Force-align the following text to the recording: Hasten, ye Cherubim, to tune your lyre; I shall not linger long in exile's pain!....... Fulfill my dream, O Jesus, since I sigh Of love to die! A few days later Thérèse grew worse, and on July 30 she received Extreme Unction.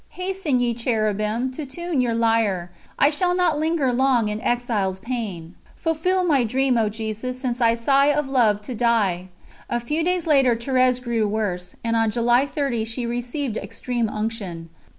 Hasten, 0.17 0.59
ye 0.59 0.73
Cherubim, 0.73 1.51
to 1.51 1.63
tune 1.63 2.01
your 2.01 2.15
lyre; 2.15 2.71
I 2.97 3.11
shall 3.11 3.35
not 3.35 3.59
linger 3.59 3.93
long 3.93 4.29
in 4.29 4.41
exile's 4.41 4.99
pain!....... 4.99 5.53
Fulfill 5.75 6.23
my 6.23 6.43
dream, 6.43 6.75
O 6.75 6.89
Jesus, 6.89 7.39
since 7.39 7.61
I 7.61 7.75
sigh 7.75 8.07
Of 8.07 8.27
love 8.27 8.63
to 8.63 8.73
die! 8.73 9.27
A 9.69 9.79
few 9.79 10.03
days 10.03 10.25
later 10.25 10.55
Thérèse 10.55 10.99
grew 10.99 11.27
worse, 11.27 11.75
and 11.83 11.95
on 11.95 12.09
July 12.09 12.47
30 12.47 12.83
she 12.83 13.05
received 13.05 13.57
Extreme 13.57 14.09
Unction. 14.09 14.69